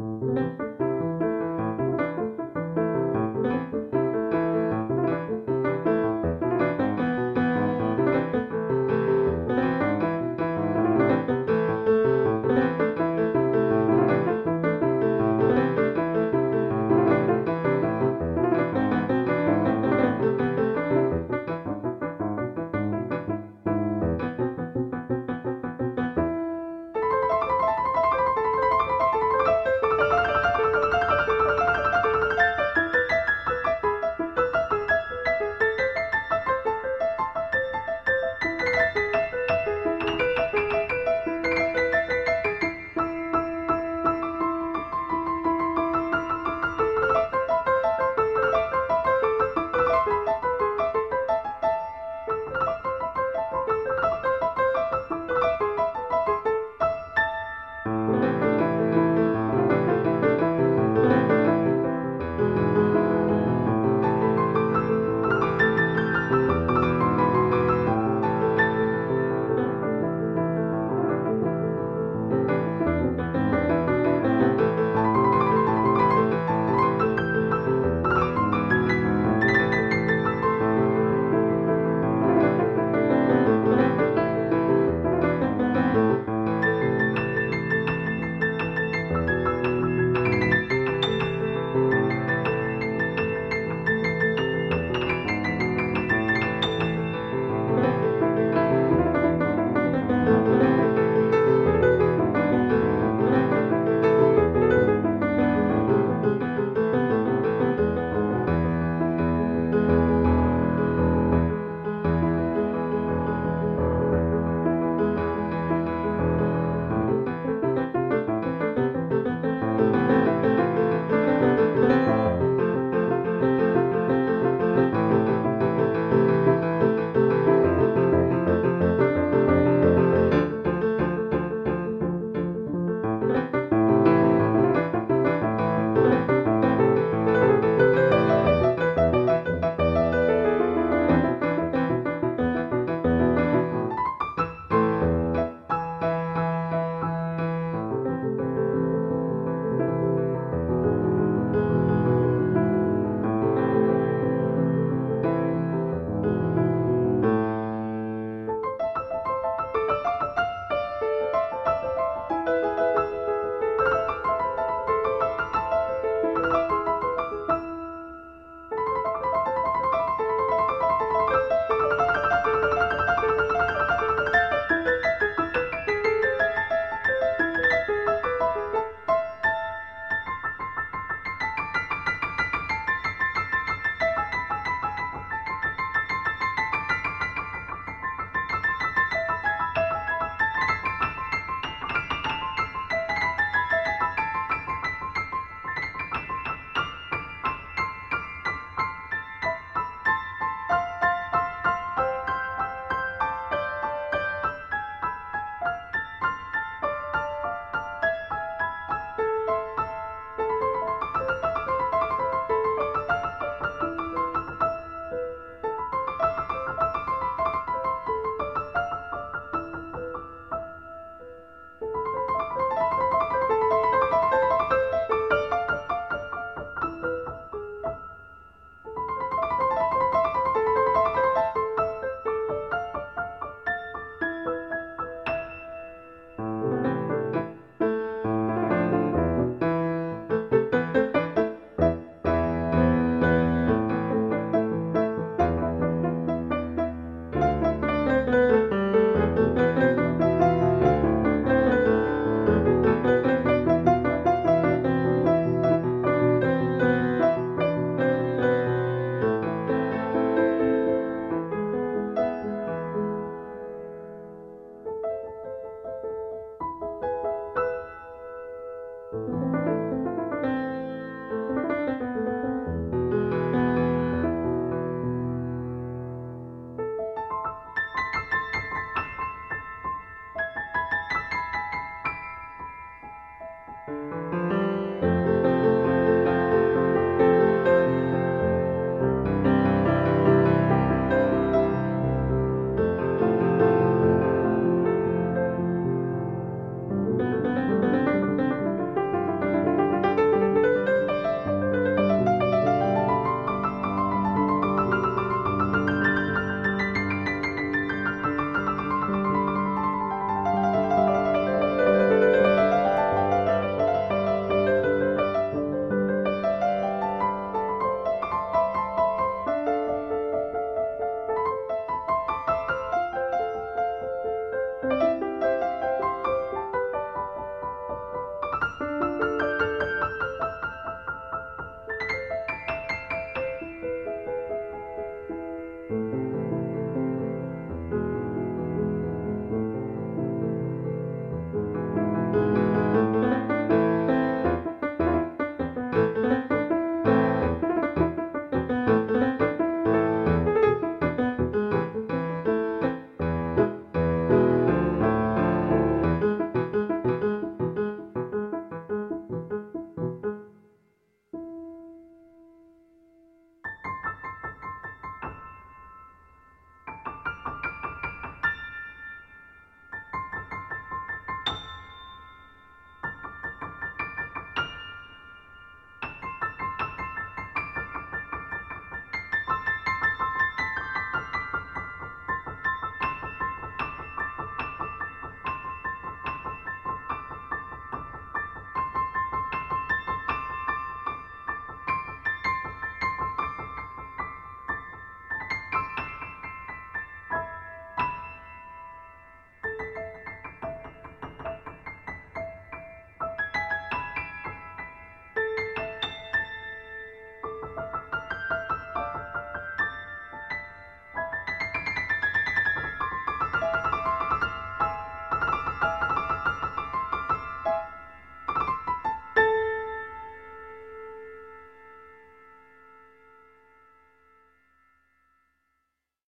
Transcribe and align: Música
Música 0.00 0.67